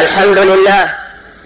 [0.00, 0.88] الحمد لله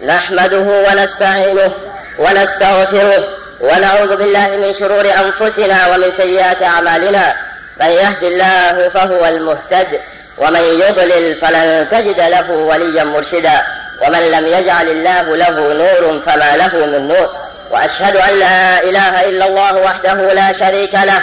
[0.07, 1.73] نحمده ونستعينه
[2.19, 3.29] ونستغفره
[3.61, 7.35] ونعوذ بالله من شرور انفسنا ومن سيئات اعمالنا
[7.81, 10.01] من يهد الله فهو المهتد
[10.39, 13.63] ومن يضلل فلن تجد له وليا مرشدا
[14.03, 17.31] ومن لم يجعل الله له نور فما له من نور
[17.71, 21.23] واشهد ان لا اله الا الله وحده لا شريك له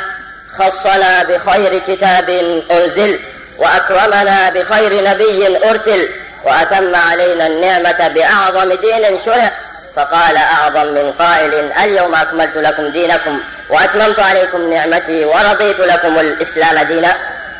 [0.57, 2.29] خصنا بخير كتاب
[2.71, 3.20] انزل
[3.57, 6.07] واكرمنا بخير نبي ارسل
[6.43, 9.52] وأتم علينا النعمة بأعظم دين شرع.
[9.95, 13.39] فقال أعظم من قائل اليوم أكملت لكم دينكم
[13.70, 17.16] وأتممت عليكم نعمتي ورضيت لكم الإسلام دينا.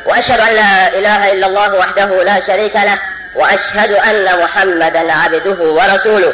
[0.06, 2.98] وأشهد أن لا إله إلا الله وحده لا شريك له
[3.36, 6.34] وأشهد أن محمدا عبده ورسوله.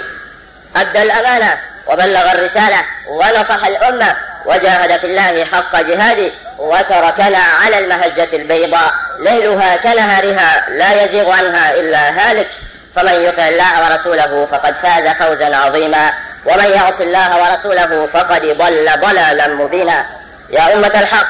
[0.76, 2.78] أدى الأمانة وبلغ الرسالة
[3.08, 6.32] ونصح الأمة وجاهد في الله حق جهاده.
[6.58, 12.48] وتركنا على المهجة البيضاء ليلها كنهارها لا يزيغ عنها إلا هالك.
[12.96, 16.14] فمن يطع الله ورسوله فقد فاز فوزا عظيما
[16.46, 20.06] ومن يعص الله ورسوله فقد ضل ضلالا مبينا.
[20.50, 21.28] يا أمة الحق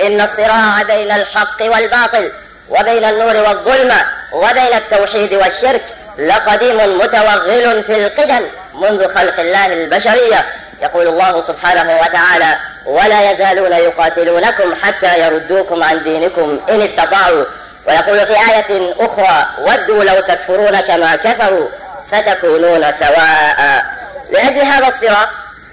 [0.00, 2.32] إن الصراع بين الحق والباطل
[2.68, 5.82] وبين النور والظلمة وبين التوحيد والشرك
[6.18, 8.40] لقديم متوغل في القدم
[8.74, 10.44] منذ خلق الله البشرية.
[10.82, 12.56] يقول الله سبحانه وتعالى
[12.86, 17.44] ولا يزالون يقاتلونكم حتى يردوكم عن دينكم إن استطاعوا.
[17.86, 21.68] ويقول في آية أخرى ودوا لو تكفرون كما كفروا
[22.10, 23.84] فتكونون سواء.
[24.30, 25.28] لأجل هذا الصراط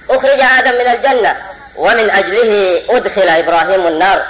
[0.09, 1.36] أخرج آدم من الجنة
[1.76, 4.22] ومن أجله أدخل إبراهيم النار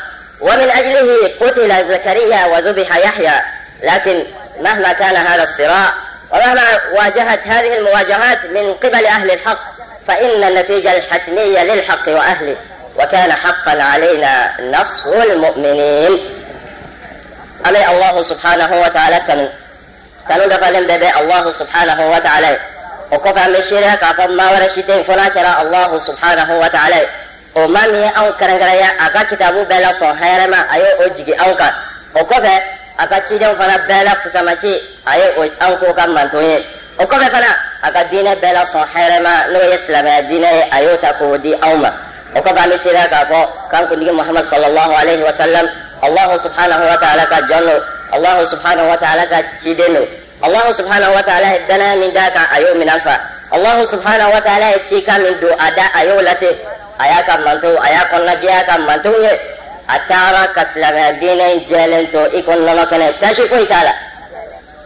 [0.42, 3.42] ومن أجله قتل زكريا وذبح يحيى.
[3.84, 4.24] لكن
[4.60, 5.94] مهما كان هذا الصراع
[6.32, 9.60] ومهما واجهت هذه المواجهات من قبل أهل الحق
[10.08, 12.56] فإن النتيجة الحتمية للحق وأهله.
[13.02, 16.20] وكان حقا علينا نصر المؤمنين.
[17.68, 19.50] أما الله سبحانه وتعالى تمن
[20.30, 22.58] تمن دفلن ببي الله سبحانه وتعالى.
[23.12, 27.08] وكفى من شرك ما ورشتين فناكرا الله سبحانه وتعالى.
[27.56, 31.74] وما مي أنكر نغريا أكا كتابو بلا صحيرا ما أيو أجيكي أنكر
[32.16, 32.60] وكفى
[33.00, 36.64] أكا تيجون فنا بلا فسامتي أيو أنكو كان منتوني
[37.00, 41.94] وكفى فنا أكا دين بلا صحيرا ما نو يسلم دين أيو تكو دي أوما
[49.60, 50.08] ciden don
[50.48, 53.16] allahu subhanahu wa ta'ala ye danaya min d'a kan a y'o minɛ fa
[53.52, 56.50] allahu subhanahu wa ta'ala ye cikan min don a da a y'o lase
[57.00, 59.32] a y'a ka manto a y'a kɔnɔnajɛya ka mantow ye
[59.92, 63.94] a taara ka silamɛya diinɛ jɛlen to i ko nɔnɔ kɛnɛ tasi foyi t'a la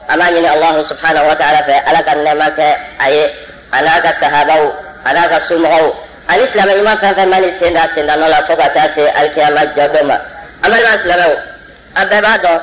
[0.10, 2.68] an b'a ɲini allahu subhanahu wa ta'ala fɛ ala ka nɛɛma kɛ
[3.00, 3.08] a
[6.28, 8.88] ani silamɛ ɲuman fɛn fɛn mali sen da sen da nɔ la fo ka taa
[8.88, 10.18] se alikiyama jɔ dɔ ma.
[10.64, 11.34] An balima silamɛw
[11.96, 12.60] a bɛɛ b'a dɔn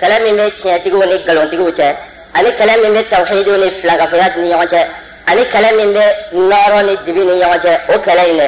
[0.00, 1.96] kɛlɛ min bɛ tiɲɛtigiw ni nkalontigiw cɛ
[2.34, 4.80] ani kɛlɛ min bɛ tawhidiw ni filagafoya ni ɲɔgɔn cɛ
[5.26, 8.46] ani kɛlɛ min bɛ nɔɔrɔ ni dibi ni ɲɔgɔn cɛ o kɛlɛ in dɛ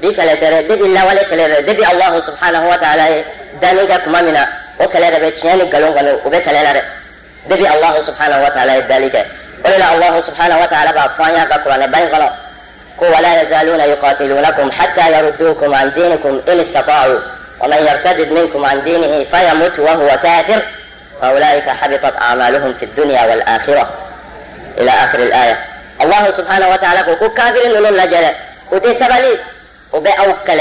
[0.00, 3.24] bi kɛlɛ tɛ dɛ depi lawale kɛlɛ dɛ depi alahu subhanahu wa ta'ala ye
[3.60, 4.44] danni kɛ tuma min na
[4.80, 6.82] o kɛlɛ de bɛ tiɲɛ ni nkalon kɔni o bɛ kɛlɛ la dɛ
[7.48, 9.22] depi alahu subhanahu wa ta'ala ye dali kɛ
[9.64, 12.08] o de la alahu subhanahu wa ta'ala b'a fɔ an y'a ka kuranɛ ba in
[12.08, 12.28] kɔnɔ
[13.04, 17.18] wala yazaluna yuqatilunakum hatta yaruddukum an dinikum in istata'u
[17.60, 20.62] ومن يرتد منكم عن دينه فيمت وهو كافر.
[21.22, 23.90] فأولئك حبطت أعمالهم في الدنيا والآخرة.
[24.78, 25.56] إلى آخر الآية.
[26.02, 28.26] الله سبحانه وتعالى كو كافر نون لجل
[28.72, 29.38] وتي سبلي
[29.92, 30.60] وبي أوكل.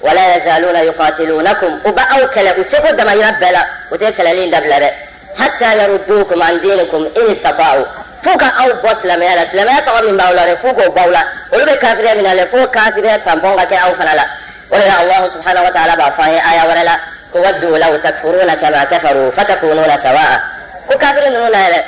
[0.00, 1.80] ولا يزالون يقاتلونكم.
[1.84, 2.60] وبا أوكل.
[2.60, 3.66] وسيكو دما يربلا.
[3.92, 4.90] وتي كلالين دبلا
[5.38, 7.84] حتى يردوكم عن دينكم إن استطاعوا.
[8.24, 11.22] فوق أو بوس لما يلا سلما يتغى من باولا فوق باولا
[11.52, 14.24] ولو كافر من الله فوق كافر تنبونغا كي أو فنالا
[14.70, 16.96] ولذا الله سبحانه وتعالى بأفاهي آية وللا
[17.34, 20.40] ودوا لو تكفرون كما كفروا فتكونون سواء
[20.88, 21.82] كو كافر نون لا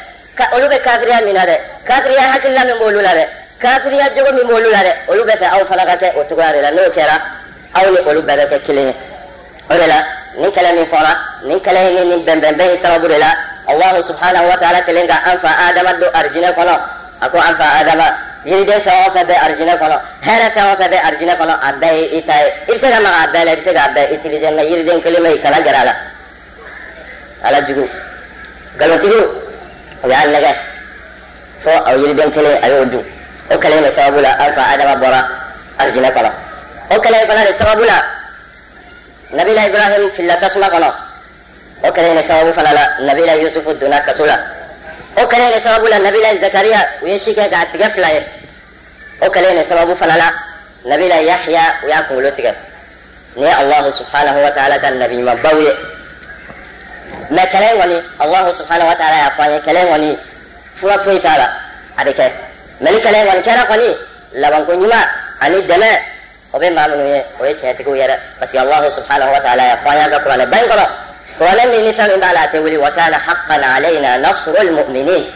[0.57, 1.57] olu be kafiriya min na dɛ
[1.87, 3.25] kafiriya hakilila min b'olu la dɛ
[3.63, 6.53] kafiriya jogo min b'olu la dɛ olu bɛ fɛ aw fana ka kɛ o cogoya
[6.53, 7.17] de la n'o kɛra
[7.75, 8.95] aw ni olu bɛɛ bɛ kɛ kelen ye
[9.71, 9.99] o de la
[10.41, 11.13] nin kɛlɛ min fɔra
[11.45, 13.31] nin kɛlɛ in ni nin bɛnbɛnbɛn in sababu de la
[13.69, 16.75] allahu subhanahu wa ta'ala kelen ka an fa adama don arijinɛ kɔnɔ
[17.21, 18.07] a ko an fa adama
[18.45, 19.97] yiriden fɛn o fɛn bɛ arijinɛ kɔnɔ
[20.27, 22.79] hɛrɛ fɛn o fɛn bɛ arijinɛ kɔnɔ a bɛɛ ye i ta ye i bɛ
[22.81, 25.23] se ka maga a bɛɛ la i bɛ se k'a bɛɛ utiliser mɛ yiriden kelen
[25.25, 25.95] bɛ yen kana gɛrɛ a la
[27.45, 27.89] ala jugu
[28.77, 29.25] nkalontigiw
[30.05, 30.51] o y'a nɛgɛ
[31.63, 33.05] fo a yiriden kelen a y'o dun
[33.51, 35.21] o kɛlɛ in de sababu la an fa adama bɔra
[35.79, 36.31] arijinɛ kɔnɔ
[36.91, 38.03] o kɛlɛ in fana de sababu la
[39.67, 41.04] ibrahim filila tasuma kɔnɔ
[41.83, 44.39] o kɛlɛ in de sababu fana la nabila yusufu donna kaso la
[45.17, 48.23] o in de sababu la nabila zakariya u ye si kɛ k'a tigɛ fila ye
[49.21, 50.33] o in de sababu fana la
[50.85, 52.55] nabila yahya u y'a kunkolo tigɛ
[53.37, 55.73] ni allahu subhanahu wa ta'ala ka nabi ɲumanbaw ye
[57.31, 60.19] mɛ kɛlɛ in kɔni allahu subhanahu wa ta'ala y'a fɔ an ye kɛlɛ in kɔni
[60.77, 61.49] fura foyi t'a la
[61.99, 62.31] a bɛ kɛ
[62.81, 63.89] mɛ ni kɛlɛ kɔni kɛra kɔni
[64.35, 65.05] labanko ɲuman
[65.41, 65.89] ani dɛmɛ
[66.53, 69.41] o bɛ maa minnu ye o ye tiɲɛtigiw ye dɛ parce que alahu subhanahu wa
[69.41, 70.87] ta'ala y'a fɔ an y'a ka kuranɛ ba in kɔnɔ
[71.41, 75.31] ولم نفهم إن بعد تولي وكان حقا علينا نصر المؤمنين.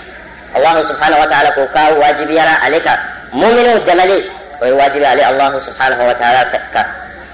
[0.57, 2.89] الله سبحانه وتعالى كوكا واجب يرى عليك.
[3.33, 4.25] مؤمن الدملي
[4.63, 6.87] ويواجب علي الله سبحانه وتعالى كك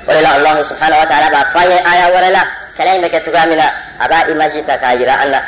[0.08, 2.42] ولله الله سبحانه وتعالى ما فاي آية ورلا.
[2.78, 3.70] كلامك تقامنا.
[4.00, 5.40] أباء إمجيتا كايرا أن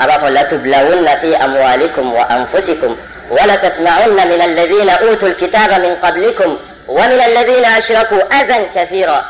[0.00, 2.96] أبا فلا تبلون في أموالكم وأنفسكم.
[3.30, 6.58] ولا تسمعن من الذين أوتوا الكتاب من قبلكم.
[6.88, 9.24] ومن الذين أشركوا أذى كثيرا.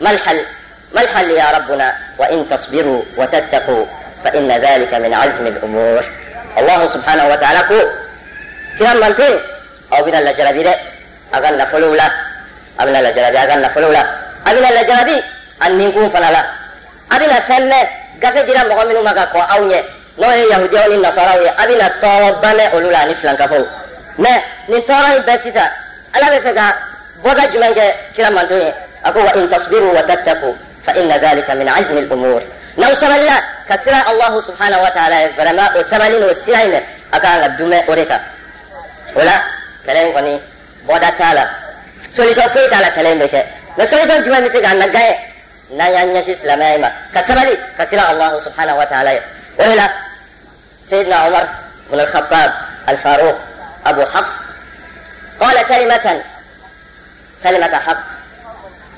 [0.00, 0.40] ما الحل؟
[0.94, 3.84] ما الحل يا ربنا وإن تصبروا وتتقوا
[4.24, 6.04] فإن ذلك من عزم الأمور
[6.58, 7.80] الله سبحانه وتعالى كو
[8.78, 9.40] كلام منتوي
[9.92, 10.74] أو بنا الجربي ده
[11.34, 12.10] أغن نفلولا
[12.80, 14.06] أبنا الجربي أغن نفلولا
[14.46, 15.22] أبنا الجربي
[15.66, 16.44] أن نكون فنالا
[17.12, 17.86] أبنا فنة
[18.20, 19.80] gafe dira mɔgɔ minnu ma ka kɔ aw ɲɛ
[20.18, 23.64] n'o ye yahudiyaw ni nasaraw ye a bɛna tɔɔrɔba mɛn olu la ani filankafow
[24.18, 24.30] mɛ
[24.68, 25.68] nin tɔɔrɔ in bɛɛ sisan
[26.14, 26.76] ala bɛ fɛ ka
[27.24, 27.84] bɔda jumɛn kɛ
[28.14, 28.72] kira manto ye
[29.04, 30.54] a ko wa in tasbiru wa tattaku
[30.86, 32.42] فإن ذلك من عزم الأمور.
[32.78, 36.82] نو سبلا كسر الله سبحانه وتعالى فرما وسبلا وسيعنا
[37.14, 38.20] أكان لدوما أوريكا.
[39.14, 39.40] ولا؟
[39.86, 40.40] كلام قني
[40.88, 41.48] بودا تالا.
[42.12, 43.44] سوليسون فوي تالا كلام بيكا
[43.78, 45.18] نسوليسون جمع مسيقا نقايا
[45.76, 46.92] نايا نشي سلامي ما.
[47.14, 49.20] كسبلا كسر الله سبحانه وتعالى.
[49.58, 49.90] ولا؟
[50.84, 51.48] سيدنا عمر
[51.90, 52.52] بن الخطاب
[52.88, 53.38] الفاروق
[53.86, 54.32] أبو حفص
[55.40, 56.22] قال كلمة
[57.44, 57.98] كلمة حق.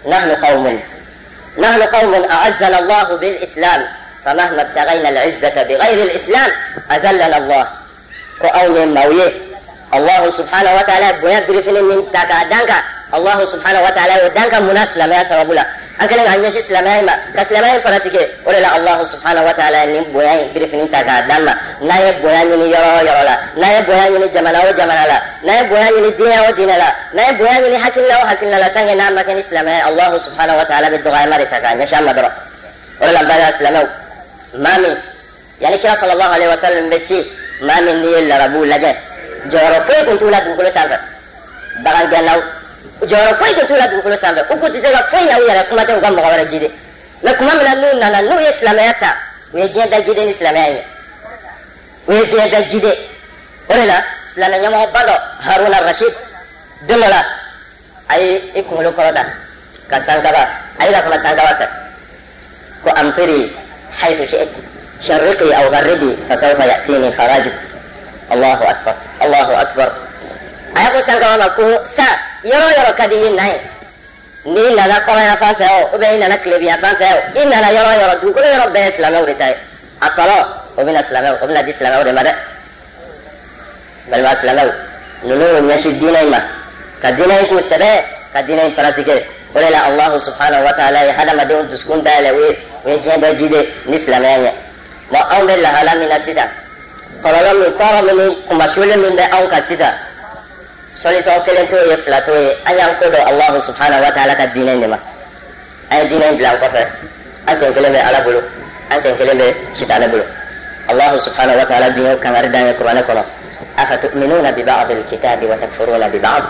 [0.08, 0.82] نحن قوم.
[1.58, 3.86] نحن قوم أعزنا الله بالإسلام
[4.24, 6.50] فمهما ابتغينا العزة بغير الإسلام
[6.90, 7.66] أذلنا الله.
[8.42, 9.32] كأون مويه.
[9.94, 12.72] الله سبحانه وتعالى بيبرفن من تكادنك
[13.14, 15.52] الله سبحانه وتعالى ودنك مناسلة يا سبب
[15.98, 19.54] kɛlen k'an ɲɛsin silamɛya ma ka silamɛya in paratike o de la allahu subhanahu wa
[19.54, 22.88] taala ye nin bonya in birifini ta k'a d'an ma n'a ye bonya ɲini yɔrɔ
[22.98, 26.10] o yɔrɔ la n'a ye bonya ɲini jamana o jamana la n'a ye bonya ɲini
[26.16, 29.10] diinɛ o diinɛ la n'a ye bonya ɲini hakilila o hakilila la tant que n'a
[29.10, 31.98] ma kɛ ni silamɛya ye allahu subhanahu wa taala bɛ dɔgɔyama de ta k'a ɲɛsin
[31.98, 32.32] an ma dɔrɔn
[33.00, 33.86] o de la n balima silamɛw
[34.64, 34.96] maa min
[35.60, 37.18] yanni kira sallallahu alaihi wa sallam bɛ ci
[37.62, 38.90] maa min n'i ye larabuw lajɛ
[39.50, 40.96] jɔyɔrɔ foyi tun t'u la dugukolo sanfɛ
[41.84, 42.40] bagan gɛnnaw
[43.06, 45.48] jɔyɔrɔ foyi tun t'u la dugukolo sanfɛ u kun tɛ se ka foyi ɲa u
[45.48, 46.70] yɛrɛ kuma tɛ u ka mɔgɔ wɛrɛ jide
[47.24, 49.16] mɛ kuma min na n'u nana n'u ye silamɛya ta
[49.52, 50.82] u ye diɲɛ dajide ni silamɛya ye
[52.08, 52.92] u ye diɲɛ dajide
[53.68, 53.96] o de la
[54.34, 55.14] silamɛ ɲɛmɔgɔba dɔ
[55.46, 56.14] haruna rashid
[56.88, 57.24] don dɔ la
[58.08, 59.24] a ye i kunkolo kɔrɔ da
[59.88, 61.66] ka sankaba a ye ka kuma sankaba fɛ
[62.84, 63.52] ko amtiri
[64.00, 64.48] حيث شئت
[65.00, 67.52] شرقي أو غربي فسوف يأتيني فرجك
[68.32, 69.92] الله أكبر الله أكبر
[72.44, 73.60] yɔrɔ o yɔrɔ ka di i ye na ye.
[74.44, 77.88] N'i nana kɔrɔya fan fɛ o i nana tilebiya fan fɛ o i nana yɔrɔ
[77.88, 79.56] o yɔrɔ dugukolo yɔrɔ bɛɛ ye silamɛw de ta ye.
[80.00, 80.46] A tɔnɔ
[80.76, 82.32] o bɛna silamɛw o bɛna di silamɛw de ma dɛ.
[84.10, 84.72] Balima silamɛw
[85.24, 86.40] ninnu y'o ɲɛsin diinɛ in ma.
[87.00, 89.24] Ka diinɛ in k'u sɛbɛ ka diinɛ in paratike
[89.54, 92.98] o de la alahu subhanahu wa taala ye hadamadenw dusukun dayɛlɛ o ye o ye
[92.98, 94.52] diɲɛ bɛɛ dide ni silamɛya ɲɛ.
[95.12, 96.48] Bɔn anw bɛ lahala min na sisan.
[97.22, 99.94] Kɔlɔlɔ min tɔɔrɔ min ni kumasulen min bɛ anw kan sisan.
[100.94, 104.34] Solution kelen t'o ye fila t'o ye an y'an ko dɔn alahu subhanahu wa taala
[104.36, 104.98] ka diinɛ de ma
[105.90, 106.82] an ye diinɛ in bila an kɔfɛ
[107.48, 108.40] an sen kelen bɛ ala bolo
[108.90, 110.24] an sen kelen bɛ sitanɛ bolo
[110.88, 113.22] alahu subhanahu wa taala dun ye kangari dan ye kuranɛ kɔnɔ
[113.76, 116.44] afatuminuna bibadi lkitabi wa takfuruna bibad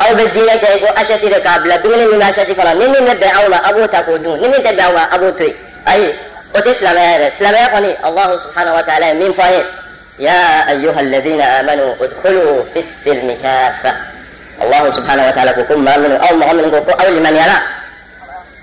[0.00, 2.84] aw bɛ diinɛ kɛ ko asɛti de k'a bila dumuni min bɛ asɛti kɔnɔ ni
[2.88, 4.92] min bɛ bɛn aw ma a b'o ta k'o dun ni min tɛ bɛn aw
[4.92, 5.54] ma a b'o to yen
[5.86, 6.14] ayi
[6.54, 9.62] o tɛ silamɛya yɛrɛ silamɛya kɔni alahu subhanahu wa taala ye min fɔ an ye
[10.20, 13.94] يا أيها الذين آمنوا ادخلوا في السلم كافة.
[14.62, 17.58] الله سبحانه وتعالى كم من أو ما من أو لمن يرى.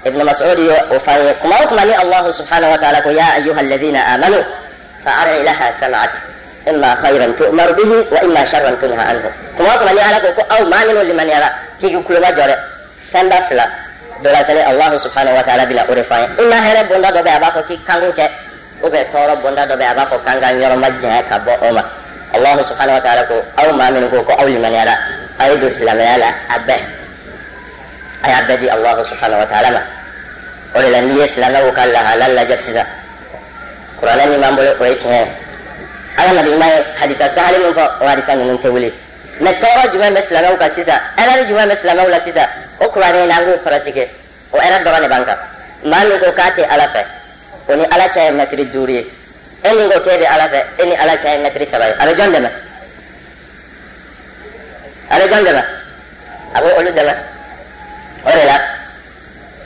[0.05, 0.59] ابن مسعود
[0.91, 4.43] وفاي كما أكمل الله سبحانه وتعالى يا أيها الذين آمنوا.
[5.05, 6.09] فأرع لها سمعك.
[6.69, 9.31] إما خيرا تؤمر به وإما شرا تنهى عنه.
[9.59, 11.49] كما أكمل على أو ما من لمن يرى.
[11.81, 12.55] كي كل ما جرى
[13.13, 13.67] سنبفلا
[14.23, 18.11] دولا الله سبحانه وتعالى بلا أرفاي إما هرب بندا دو بأبا كي كانوا
[18.83, 21.39] o bɛ tɔɔrɔ bonda dɔ bɛ a b'a fɔ k'an ka yɔrɔ ma janya ka
[21.39, 21.83] bɔ o ma
[22.33, 24.93] allahu subhanahu wa ta'ala ko aw maa minnu ko ko aw limaniyara
[25.39, 26.81] a ye don silamɛya la a bɛɛ
[28.23, 29.81] a y'a bɛɛ di allahu subhanahu wa ta'ala ma.
[30.75, 32.85] O de la n'i ye silamɛw ka lahala lajɛ sisan
[33.99, 35.27] kuranɛ min b'an bolo o ye tiɲɛ ye
[36.17, 38.93] ala nabi ɲuman ye hadisa sahali min fɔ o hadisa ninnu tɛ wuli
[39.41, 42.47] mɛ tɔɔrɔ jumɛn bɛ silamɛw kan sisan ɛrɛri jumɛn bɛ silamɛw la sisan
[42.81, 44.09] o kuranɛ in na an k'o paratike
[44.53, 45.37] o ɛrɛ dɔrɔn de b'an kan
[45.85, 47.01] maa min ko k'a tɛ ala fɛ
[47.69, 49.05] o ni ala cɛ ye mɛtiri duuru ye
[49.63, 51.93] e min ko k'e bɛ ala fɛ e ni ala cɛ ye mɛtiri saba ye
[51.99, 52.49] a bɛ jɔn dɛmɛ
[55.09, 55.63] a bɛ jɔn dɛmɛ
[56.55, 57.13] a bɛ olu dɛmɛ
[58.25, 58.57] o de la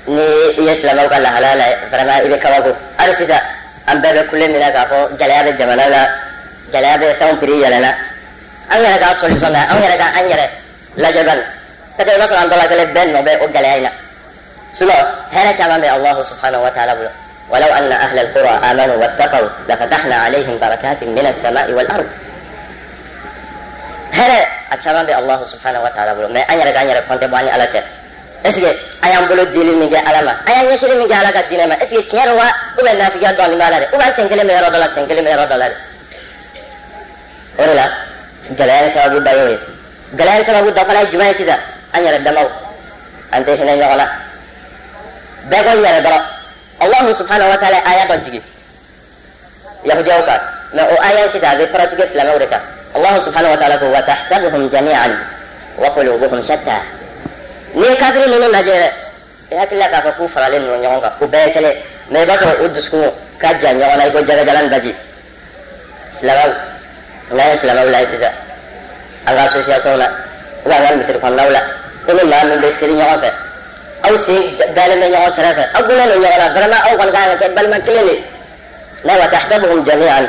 [0.07, 0.23] ni
[0.57, 3.39] i ye silamɛw ka lahalaya la vraiment i bɛ kabako hali sisan
[3.87, 6.07] an bɛɛ bɛ kule min na k'a fɔ gɛlɛya bɛ jamana la
[6.73, 7.91] gɛlɛya bɛ fɛnw piri yɛlɛnna
[8.71, 10.45] an yɛrɛ ka solution na an yɛrɛ ka an yɛrɛ
[10.97, 11.41] lajɛ bani
[11.97, 13.89] peut-être i b'a sɔrɔ an dɔ la kelen bɛɛ nɔ bɛ o gɛlɛya in na
[14.73, 14.95] sinon
[15.33, 17.09] hɛrɛ caman bɛ Allahu subhanahu wa ta'ala bolo
[17.51, 22.07] ولو أن أهل القرى آمنوا واتقوا لفتحنا عليهم بركات من السماء والأرض
[31.51, 32.47] diinɛ ma est ce que tiɲɛ don wa
[32.79, 34.87] ou bien nafigiya dɔɔnin b'a la dɛ ou bien sen kelen bɛ yɔrɔ dɔ la
[34.89, 35.75] sen kelen bɛ yɔrɔ dɔ la dɛ
[37.59, 37.85] o de la
[38.57, 39.59] gɛlɛya in sababu dɔ y'o ye
[40.17, 41.59] gɛlɛya in sababu dɔ fana ye jumɛn ye sisan
[41.93, 42.47] an yɛrɛ damaw
[43.33, 44.05] an tɛ hinɛ ɲɔgɔn na
[45.49, 46.23] bɛɛ ko n yɛrɛ dɔrɔn
[46.81, 48.43] Allahu subhanahu wa ta'ala ye aya dɔ jigin
[49.85, 50.41] yahudiyaw kan
[50.73, 52.61] mais o aya sisan a bɛ pratiquer silamɛw de kan
[52.95, 55.17] الله سبحانه وتعالى هو وتحسبهم جميعا
[55.79, 56.77] وقلوبهم شتى
[57.75, 58.77] ni kafiri ninnu lajɛ
[59.51, 61.75] i hakilila k'a fɔ k'u faralen ninnu ɲɔgɔn kan u bɛɛ ye kelen
[62.11, 64.91] mɛ i b'a sɔrɔ u dusukun ka jan ɲɔgɔn na i ko jɛgɛjalan daji
[66.19, 66.51] silamɛw
[67.31, 68.33] n'an ye silamɛw lajɛ sisan
[69.27, 70.07] an ka association na
[70.65, 71.61] ou bien an ka misiri kɔnɔnaw la
[72.09, 73.29] i ni maa min bɛ seli ɲɔgɔn fɛ
[74.07, 74.41] aw sen
[74.75, 77.47] dalen bɛ ɲɔgɔn kɛrɛfɛ aw gunnen don ɲɔgɔn na vraiment aw kɔni kan ka kɛ
[77.55, 78.15] balima kelen de
[79.05, 80.25] n'a wa tahsabuhum jami'an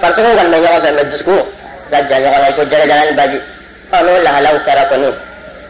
[0.00, 1.42] farisogo kɔni bɛ ɲɔgɔn fɛ mɛ dusukun
[1.90, 3.38] gajja ɲɔgɔn na i ko jɛgɛjalan baji
[3.92, 5.08] ɔ n'o lahalaw kɛra kɔni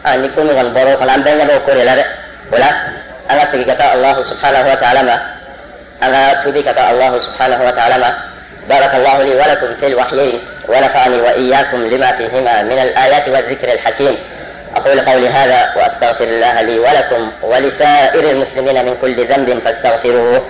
[0.05, 1.93] a ni ko min kɔni bɔra o kɔnɔ an bɛɛ ɲɛ b'o ko de la
[1.95, 2.03] dɛ
[2.51, 2.69] o la
[3.29, 5.15] an ka segin ka taa allahu subhanahu wa ta'ala ma
[6.01, 8.09] an ka tubi ka taa allahu subhanahu wa ta'ala ma
[8.69, 14.17] بارك الله لي ولكم في الوحيين ونفعني وإياكم لما فيهما من الآيات والذكر الحكيم
[14.75, 20.41] أقول قولي هذا وأستغفر الله لي ولكم ولسائر المسلمين من كل ذنب فاستغفروه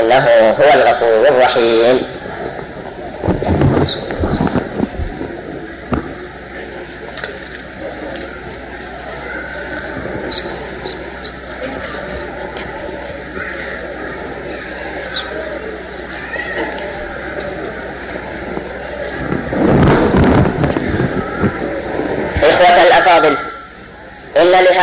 [0.00, 0.26] إنه
[0.60, 2.02] هو الغفور الرحيم.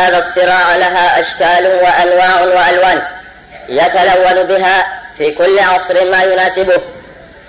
[0.04, 3.02] إن لهذا الصراع لها أشكال وأنواع وألوان
[3.68, 4.86] يتلون بها
[5.18, 6.80] في كل عصر ما يناسبه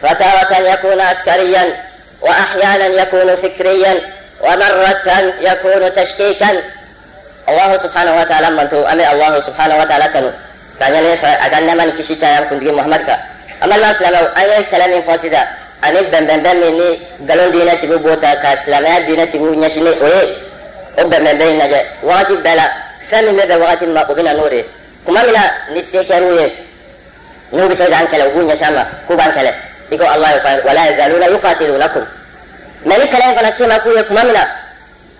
[0.01, 1.75] فتارة يكون عسكريا
[2.21, 4.01] وأحيانا يكون فكريا
[4.41, 6.49] ومرة يكون تشكيكا.
[7.49, 10.31] الله سبحانه وتعالى من تو أمي الله سبحانه وتعالى تنو.
[10.79, 13.19] كان يلي أجانا من كشي تايم كنت محمد كا.
[13.63, 15.47] أما الناس لما أي كلام فاسدا
[15.83, 20.44] أني بن بن بن مني قالون دينا تقول بوتا كاسلامات دينا تقول نشني ويه
[20.97, 22.65] o bɛnbɛn bɛ lajɛ wagati bɛɛ la
[23.09, 24.65] fɛn min bɛ bɛn wagati ma o bɛ na n'o de ye
[25.05, 25.41] tuma min na
[25.73, 26.53] ni se kɛr'u ye
[27.51, 29.51] n'u bɛ se k'an kɛlɛ u b'u ɲɛsin an ma k'u b'an kɛlɛ
[29.91, 32.05] i ko ala fa wala yazaluna yuqatilunakum
[32.85, 34.43] mɛ ni kɛlɛ in fana se ma k'u ye tuma min na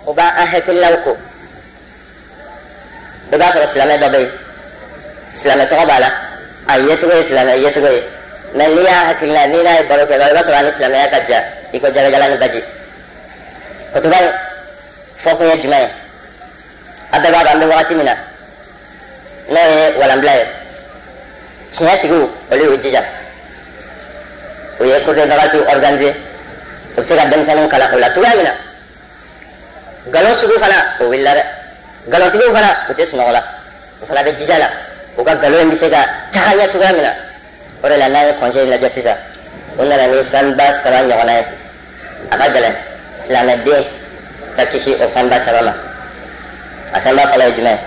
[0.08, 1.17] u b'an hakilinaw ko
[3.34, 4.32] i b'a sɔrɔ silamɛ dɔ bɛ yen
[5.34, 6.10] silamɛ tɔgɔ b'a la
[6.67, 8.01] a yecogo ye silamɛ yecogo ye
[8.55, 10.72] mɛ n'i y'a hakilina n'i n'a ye baro kɛ dɔrɔn i b'a sɔrɔ a ni
[10.72, 12.63] silamɛya ka jan i ko jagajala ni baji
[13.96, 14.17] o tuma
[24.86, 26.13] ye cour de vacances organiser
[26.98, 28.53] u bɛ se ka denmisɛnninw kalan o la cogoya min na
[30.08, 31.44] nkalon sugu fana o wulila dɛ
[32.08, 33.44] nkalontigiw fana u tɛ sunɔgɔ la
[34.01, 34.70] u fana bɛ jija la
[35.17, 36.01] u ka nkalon in bɛ se ka
[36.34, 37.13] taga ɲɛ cogoya min na
[37.84, 39.17] o de la n'a ye congé in lajɛ sisan
[39.79, 41.46] u nana ni fɛnba saba ɲɔgɔnna ye
[42.32, 42.75] a ka gɛlɛn
[43.15, 43.84] silamɛden
[44.55, 45.74] ka kisi o fɛnba saba ma
[46.93, 47.77] a fɛnba fɔlɔ ye jumɛn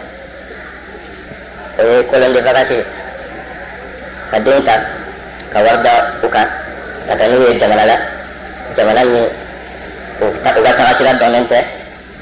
[1.79, 2.85] o ye kolon de vacances ye
[4.31, 4.75] ka den ta
[5.53, 6.49] ka wari da u kan
[7.09, 7.97] ka taa n'u ye jamana la
[8.77, 9.25] jamana min
[10.21, 11.59] u ka taga sira dɔnnen tɛ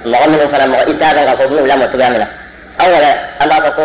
[0.05, 2.29] mɔgɔ minnu fana mɔgɔ i t'a dɔn k'a fɔ b'u lamɔ cogoya min na
[2.79, 3.11] anw yɛrɛ
[3.41, 3.85] an b'a fɔ ko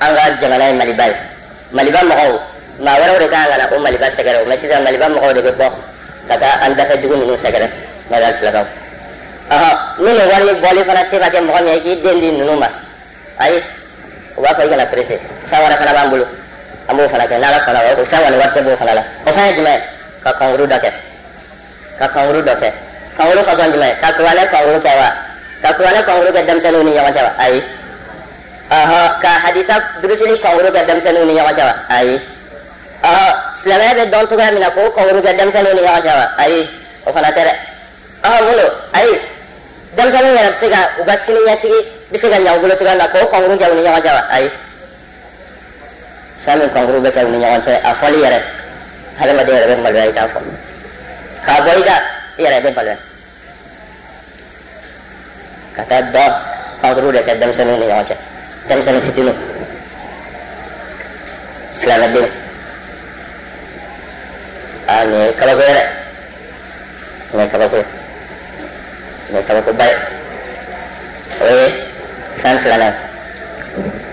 [0.00, 1.14] an ka jamana ye maliba ye
[1.72, 2.32] maliba mɔgɔw
[2.84, 5.52] maa wɛrɛw de kan ka na o maliba sɛgɛrɛ mɛ sisan maliba mɔgɔw de bɛ
[5.56, 5.66] bɔ
[6.28, 7.68] ka taa an dafɛ dugu ninnu sɛgɛrɛ
[8.10, 8.81] n'o ye
[9.52, 12.58] alisilamɛw minnu wari bɔli fana se ka kɛ mɔgɔ min ye k'i den di ninnu
[12.58, 12.68] ma
[13.38, 13.62] ayi
[14.36, 16.26] u b'a fɔ i kana perese fɛn wɛrɛ fana b'an bolo.
[16.88, 19.02] An b'o fana kɛ n'ala sɔnna o fɛn kɔni wari tɛ b'o fana la.
[19.26, 19.80] O fɛn ye jumɛn
[20.24, 20.90] ka kankuru dɔ kɛ
[21.98, 22.72] ka kankuru dɔ kɛ
[23.16, 25.08] kankuru fasɔn jumɛn ka kuranɛ kankuru kɛ wa.
[25.62, 27.62] Ka kuranɛ kankuru kɛ denmisɛnninw ni ɲɔgɔn cɛ wa ayi
[28.70, 32.20] ɔhɔ ka hadisa durusili kankuru kɛ denmisɛnninw ni ɲɔgɔn cɛ wa ayi
[33.02, 33.26] ɔhɔ
[33.62, 36.70] silamɛya bɛ dɔn cogoya min na k'o kankuru kɛ denmisɛnninw ni ɲɔgɔn cɛ wa ayi
[37.06, 37.52] o fana tɛ dɛ.
[38.22, 39.20] Ɔhɔ mun don ayi
[39.96, 41.78] denmisɛnninw yɛrɛ bɛ se ka u ka sini ɲɛsigi
[42.10, 44.50] bɛ se ka u bolo na k'o kankuru kɛ u ni ɲɔgɔn cɛ wa ayi
[46.44, 48.38] fɛn min kankuru bɛ kɛ u ni ɲɔgɔn cɛ a fɔli yɛrɛ
[49.18, 50.40] hadamaden yɛrɛ bɛ maloya i fɔ
[51.46, 51.96] k'a bɔ i da
[52.38, 52.96] i yɛrɛ bɛ maloya
[55.76, 56.00] ka taa
[69.32, 69.96] ne kaba ko bare
[71.40, 71.66] o ye
[72.42, 72.92] fɛn filanan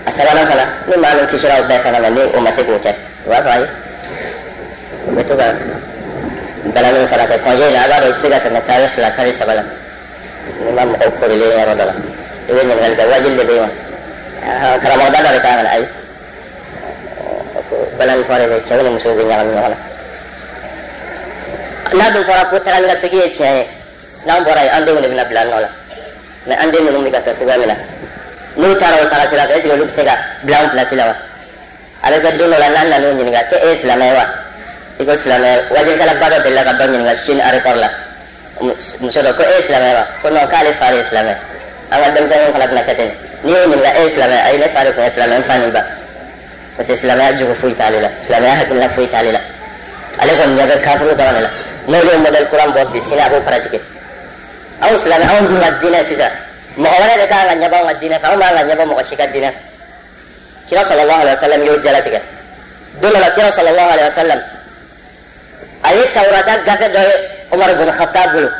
[0.06, 2.62] a sabanan fana ni maa min kisira o bɛɛ fana ma ni o ma se
[2.64, 2.92] k'o kɛ
[3.26, 3.66] o b'a fɔ ayi
[5.08, 5.44] u bɛ to ka
[6.74, 7.36] balani fana kɛ
[8.66, 9.62] kari fila kari saba la
[10.64, 11.94] ni ma mɔgɔw korilen yɔrɔ dɔ la
[12.48, 13.70] i bɛ ɲininkali kɛ wajibi de bɛ yen
[15.64, 15.86] na ayi
[17.98, 19.14] balani fɔra de cɛw ni musow
[24.26, 25.68] n'an bɔra yen an denw de bɛna bila nɔ la
[26.46, 27.74] mɛ an den ninnu bɛ ka kɛ cogoya min na
[28.56, 31.04] n'u taara o taga sira fɛ est olu bɛ se ka bila an pilasi la
[31.06, 31.14] wa.
[32.02, 34.24] A bɛ kɛ don dɔ la n'an nan'u ɲininka ko ye silamɛ wa.
[35.00, 37.88] I ko silamɛ wajilikɛlaba dɔ delila ka dɔ ɲininka sini aéroport la
[39.00, 40.06] muso dɔ ko e ye silamɛ wa.
[40.22, 41.32] Ko non k'ale fa de ye silamɛ
[41.90, 43.10] an ka denmisɛnninw fana bɛna kɛ ten
[43.44, 45.58] n'i y'o ɲininka e ye silamɛ ayi ne fa de tun ye silamɛ n fa
[45.58, 45.84] ni ba
[46.76, 49.40] parce que silamɛya jogo foyi t'ale la silamɛya hakilina foyi t'ale la.
[50.20, 51.50] Ale kɔni ɲɛ bɛ kafuru dɔrɔn de la
[51.88, 53.80] n'olu ye modèle kuran bɔ bi sini a b'o pratiquer
[54.82, 56.30] أوسلم أو من الدين سيدا.
[56.76, 59.52] ما هو لا يدك على نبأ الدين فهو ما على نبأ مغشك الدين.
[60.70, 62.22] كلا صلى الله عليه وسلم يوجد لك
[63.02, 64.42] دون الله كلا صلى الله عليه وسلم.
[65.86, 67.12] أي توراة جاءت ده
[67.52, 68.50] عمر بن الخطاب له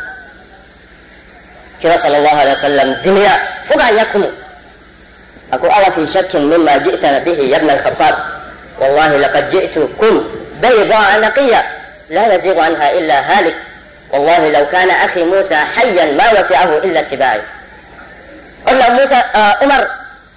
[1.83, 4.33] كلا صلى الله عليه وسلم دنيا فوق أن يكون.
[5.53, 8.15] أقول أنا في شك مما جئت به يا ابن الخطاب.
[8.79, 10.25] والله لقد جئتكم
[10.63, 11.65] بيضاء نقية.
[12.11, 13.55] لا يزيغ عنها إلا هالك.
[14.13, 17.41] والله لو كان أخي موسى حيا ما وسعه إلا اتباعي
[18.67, 19.87] قال موسى آه عمر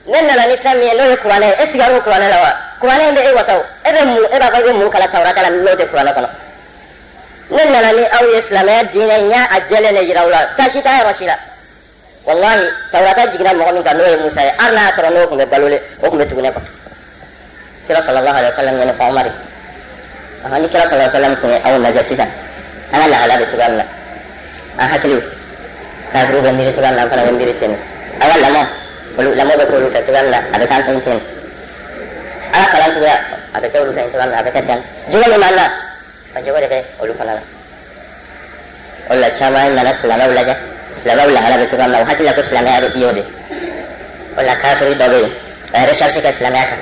[0.08, 2.48] نن لا نفهم نو القرآن اسيغارو القرآن لوا.
[2.76, 6.30] القرآن بي وسو؟ ابن مو ابا قال مو كلا توراة لا نو القرآن كنا
[7.52, 11.36] نن لا ني أو إسلام الدين يا أجل نجراولا تاشيتا رشيلا.
[12.26, 14.52] والله توراة جينا مغنم كان نو موسى.
[14.60, 16.54] أرنا سر نو كم بلولي وكم تغني
[17.88, 19.32] كلا صلى الله عليه وسلم ينفع عمري.
[20.44, 22.30] ni kira sallallahu alaihi wasallam kun aw naja sisan
[28.44, 28.62] lamɔ
[29.18, 31.20] olu lamɔ bɛ k'olu fɛ cogoya min na a bɛ k'an fɛ ten
[32.54, 33.18] an ka kalan cogoya
[33.54, 34.80] a bɛ kɛ olu fɛ cogoya min na a bɛ kɛ ten
[35.12, 35.66] jogo min b'an na
[36.34, 37.42] ka jogo de kɛ olu fana la
[39.10, 40.54] o de la caman nana silamɛw lajɛ
[41.04, 43.24] silamɛw lahala bɛ cogoya min na o hakili la ko silamɛya bɛ i y'o de
[44.38, 45.32] o de la kafiri dɔ bɛ yen
[45.74, 46.80] a ye recherche kɛ silamɛya kan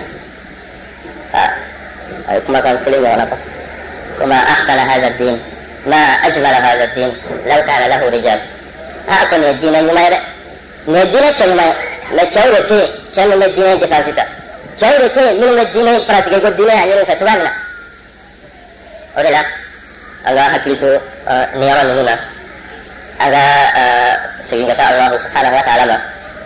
[2.27, 3.37] a ye kumakan kelen ɲɔgɔnna fɔ
[4.21, 5.39] وما أحسن هذا الدين
[5.85, 7.13] ما أجمل هذا الدين.
[7.45, 8.39] لو كان له رجال.
[9.09, 10.19] أكون الدين يوم يلا
[10.87, 14.25] نجينا كم ما كم وكي كم ما الدين يفاسيتا
[14.79, 17.51] كم وكي من ما الدين يفاسيتا كم الدين يعني نفتوه لنا
[19.17, 19.41] أولا
[20.27, 22.19] الله حكيته آه، نيرا لنا
[23.19, 23.37] هذا
[23.77, 25.97] آه، سيدنا الله سبحانه وتعالى.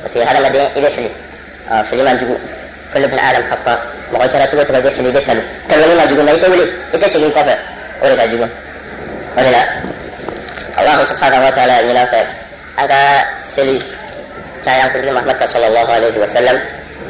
[0.06, 1.10] مسيح هذا ما دين آه، إلى فلي
[1.92, 2.38] فلي ما نجوا
[2.94, 3.80] كل ابن عالم خطا
[4.14, 6.68] مغيرة توت غير فلي بيتلو كل ما نجوا ما يتولي.
[6.94, 7.58] يتسجن كفر.
[8.04, 8.48] أولا نجوا
[9.38, 9.62] o de la
[10.82, 12.22] alahu subhanahu wa ta'ala ɲinan fɛ
[12.80, 13.00] an ka
[13.40, 13.78] seli
[14.66, 16.58] caya kuntigi محمد صلى الله عليه وسلم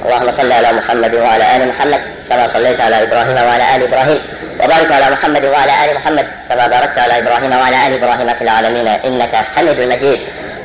[0.05, 4.21] اللهم صل على محمد وعلى ال محمد كما صليت على إبراهيم وعلى ال إبراهيم
[4.63, 8.87] وبارك على محمد وعلى ال محمد كما باركت على إبراهيم وعلى ال إبراهيم في العالمين
[8.87, 10.19] انك حميد مجيد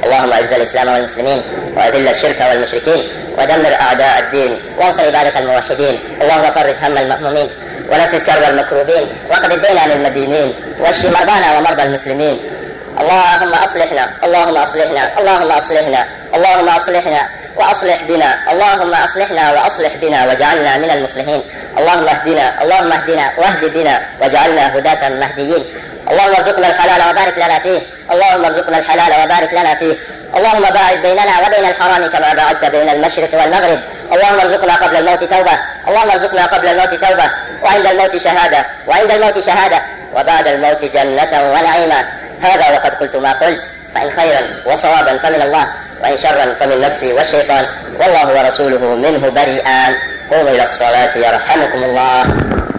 [0.04, 1.42] اللهم اعز الاسلام والمسلمين
[1.76, 3.02] واذل الشرك والمشركين
[3.38, 7.48] ودمر اعداء الدين وانصر عبادك الموحدين اللهم فرج هم المهمومين
[7.90, 9.06] ونفس كرب المكروبين.
[9.30, 12.40] واقض الدين عن المدينين واشف مرضانا ومرضى المسلمين.
[13.00, 17.20] اللهم أصلحنا اللهم أصلحنا اللهم أصلحنا اللهم أصلحنا
[17.56, 21.42] وأصلح بنا اللهم أصلحنا وأصلح بنا واجعلنا من المصلحين.
[21.78, 25.64] اللهم اهدنا اللهم اهدنا واهد بنا واجعلنا هداة مهديين.
[26.10, 27.80] اللهم ارزقنا الحلال وبارك لنا فيه
[28.12, 29.94] اللهم ارزقنا الحلال وبارك لنا فيه.
[30.36, 33.80] اللهم باعد بيننا وبين الحرام كما باعدت بين المشرق والمغرب.
[34.12, 35.58] اللهم ارزقنا قبل الموت توبة.
[35.88, 37.30] اللهم ارزقنا قبل الموت توبة.
[37.62, 38.64] وعند الموت شهادة.
[38.86, 39.82] وعند الموت شهادة.
[40.14, 42.04] وبعد الموت جنة ونعيما.
[42.42, 43.60] هذا وقد قلت ما قلت.
[43.94, 45.66] فإن خيرا وصوابا فمن الله.
[46.02, 47.66] وإن شرا فمن نفسي والشيطان.
[47.98, 49.94] والله ورسوله منه بريئان.
[50.30, 52.24] قوموا إلى الصلاة يرحمكم الله.